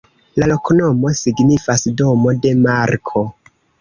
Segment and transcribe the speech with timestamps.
[0.43, 3.23] La loknomo signifas: domo de Marko.